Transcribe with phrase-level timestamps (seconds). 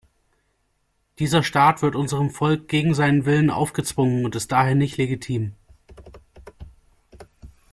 [1.19, 5.53] Dieser Staat wird unserem Volk gegen seinen Willen aufgezwungen und ist daher nicht legitim.